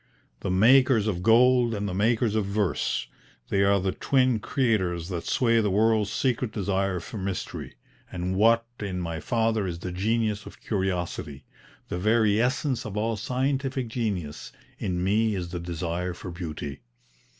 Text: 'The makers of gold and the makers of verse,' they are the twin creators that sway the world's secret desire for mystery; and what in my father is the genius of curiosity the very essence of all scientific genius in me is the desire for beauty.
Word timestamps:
'The 0.39 0.49
makers 0.49 1.05
of 1.05 1.21
gold 1.21 1.75
and 1.75 1.87
the 1.87 1.93
makers 1.93 2.33
of 2.33 2.43
verse,' 2.43 3.05
they 3.49 3.61
are 3.61 3.79
the 3.79 3.91
twin 3.91 4.39
creators 4.39 5.09
that 5.09 5.27
sway 5.27 5.61
the 5.61 5.69
world's 5.69 6.11
secret 6.11 6.51
desire 6.51 6.99
for 6.99 7.19
mystery; 7.19 7.75
and 8.11 8.35
what 8.35 8.65
in 8.79 8.99
my 8.99 9.19
father 9.19 9.67
is 9.67 9.77
the 9.77 9.91
genius 9.91 10.47
of 10.47 10.59
curiosity 10.59 11.45
the 11.89 11.99
very 11.99 12.41
essence 12.41 12.83
of 12.83 12.97
all 12.97 13.15
scientific 13.15 13.89
genius 13.89 14.51
in 14.79 15.03
me 15.03 15.35
is 15.35 15.49
the 15.49 15.59
desire 15.59 16.15
for 16.15 16.31
beauty. 16.31 16.79